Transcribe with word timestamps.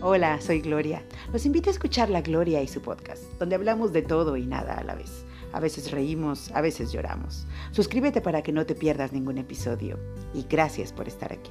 Hola, 0.00 0.40
soy 0.40 0.60
Gloria. 0.60 1.02
Los 1.32 1.44
invito 1.44 1.70
a 1.70 1.72
escuchar 1.72 2.08
La 2.08 2.20
Gloria 2.20 2.62
y 2.62 2.68
su 2.68 2.80
podcast, 2.80 3.24
donde 3.40 3.56
hablamos 3.56 3.92
de 3.92 4.02
todo 4.02 4.36
y 4.36 4.46
nada 4.46 4.74
a 4.74 4.84
la 4.84 4.94
vez. 4.94 5.24
A 5.52 5.58
veces 5.58 5.90
reímos, 5.90 6.52
a 6.52 6.60
veces 6.60 6.92
lloramos. 6.92 7.48
Suscríbete 7.72 8.20
para 8.20 8.42
que 8.42 8.52
no 8.52 8.64
te 8.64 8.76
pierdas 8.76 9.12
ningún 9.12 9.38
episodio. 9.38 9.98
Y 10.32 10.44
gracias 10.48 10.92
por 10.92 11.08
estar 11.08 11.32
aquí. 11.32 11.50